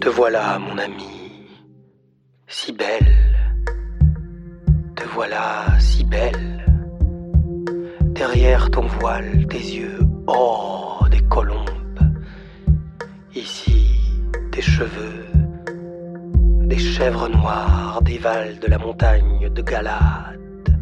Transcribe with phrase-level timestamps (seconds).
[0.00, 1.46] Te voilà, mon ami,
[2.46, 3.36] si belle.
[4.96, 6.64] Te voilà, si belle.
[8.06, 11.98] Derrière ton voile, tes yeux, oh, des colombes.
[13.34, 14.00] Ici,
[14.52, 15.26] tes cheveux,
[16.62, 20.80] des chèvres noires dévalent de la montagne de Galade.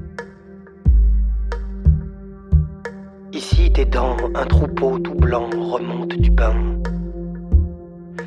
[3.33, 6.55] Ici, tes dents, un troupeau tout blanc remonte du bain.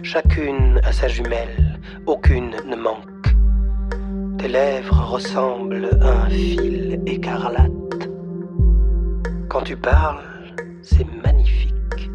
[0.04, 3.36] Chacune a sa jumelle, aucune ne manque.
[4.40, 8.10] Tes lèvres ressemblent à un fil écarlate.
[9.48, 10.24] Quand tu parles,
[10.82, 12.10] c'est magnifique.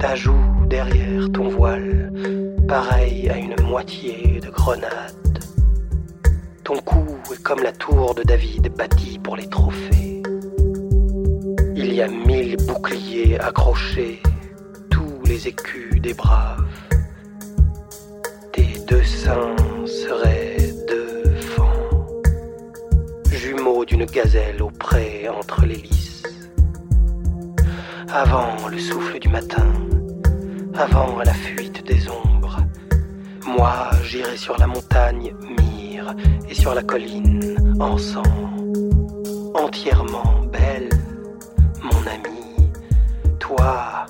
[0.00, 2.12] Ta joue derrière ton voile,
[2.66, 5.38] pareil à une moitié de grenade.
[6.64, 10.22] Ton cou est comme la tour de David bâtie pour les trophées.
[11.76, 14.20] Il y a mille boucliers accrochés,
[15.46, 16.64] écus des braves.
[18.52, 22.22] Tes deux seins seraient deux fans,
[23.30, 26.22] jumeaux d'une gazelle au pré entre les lys.
[28.08, 29.72] Avant le souffle du matin,
[30.74, 32.60] avant la fuite des ombres,
[33.46, 36.14] moi j'irai sur la montagne mire
[36.48, 38.22] et sur la colline encens,
[39.54, 40.88] entièrement belle,
[41.82, 42.70] mon ami,
[43.38, 44.06] toi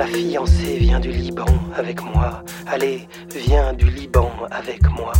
[0.00, 1.44] Ma fiancée vient du Liban
[1.76, 2.42] avec moi.
[2.66, 3.06] Allez,
[3.36, 5.12] viens du Liban avec moi.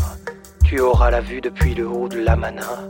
[0.65, 2.89] Tu auras la vue depuis le haut de l'Amana,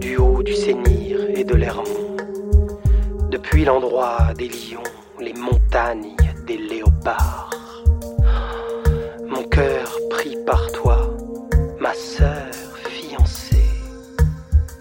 [0.00, 2.16] du haut du Sénir et de l'Hermont.
[3.30, 4.82] Depuis l'endroit des lions,
[5.20, 7.84] les montagnes des léopards.
[9.28, 11.16] Mon cœur pris par toi,
[11.78, 12.52] ma sœur
[12.88, 13.62] fiancée.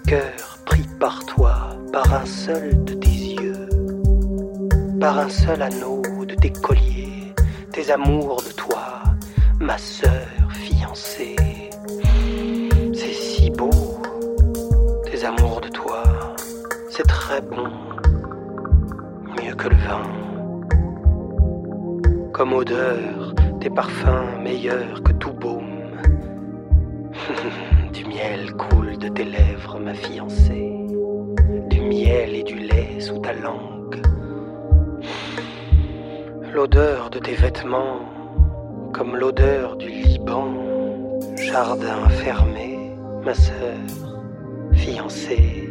[0.07, 3.69] Cœur pris par toi, par un seul de tes yeux,
[4.99, 5.96] par un seul anneau
[6.61, 7.33] colliers,
[7.71, 9.03] tes amours de toi,
[9.59, 11.35] ma sœur fiancée.
[12.93, 13.69] C'est si beau,
[15.09, 16.03] tes amours de toi,
[16.89, 17.69] c'est très bon,
[19.41, 20.03] mieux que le vin.
[22.33, 25.81] Comme odeur, tes parfums meilleurs que tout baume.
[27.93, 30.73] du miel coule de tes lèvres, ma fiancée.
[31.69, 33.76] Du miel et du lait sous ta langue.
[36.57, 37.99] L'odeur de tes vêtements,
[38.91, 40.55] comme l'odeur du Liban.
[41.35, 43.77] Jardin fermé, ma sœur,
[44.73, 45.67] fiancée.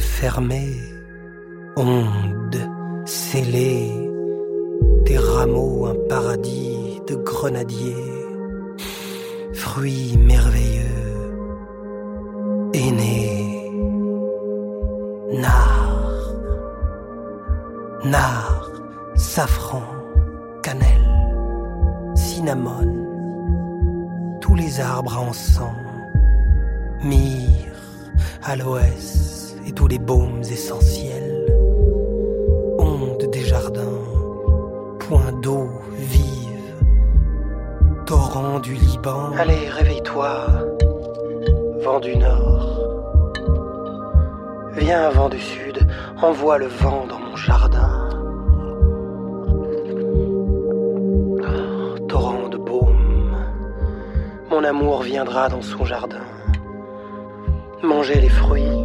[0.00, 0.76] Source fermée,
[1.76, 2.58] onde
[3.04, 3.92] scellée,
[5.04, 8.06] tes rameaux un paradis de grenadiers,
[9.52, 11.34] fruits merveilleux,
[12.74, 13.70] aînés,
[15.32, 16.34] nard,
[18.04, 18.70] nard,
[19.16, 19.82] safran,
[20.62, 23.06] cannelle, cinnamone,
[24.40, 25.74] tous les arbres encens,
[27.02, 28.10] myrrhe,
[28.42, 29.39] aloès
[29.72, 31.46] tous les baumes essentiels,
[32.78, 34.02] ondes des jardins,
[34.98, 36.74] points d'eau vive,
[38.06, 39.32] torrent du Liban.
[39.38, 40.46] Allez, réveille-toi,
[41.84, 42.78] vent du nord.
[44.76, 45.86] Viens, vent du sud,
[46.22, 48.08] envoie le vent dans mon jardin.
[52.08, 53.36] Torrent de baume,
[54.50, 56.24] mon amour viendra dans son jardin.
[57.82, 58.80] Manger les fruits